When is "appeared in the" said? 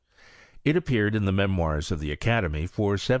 0.75-1.31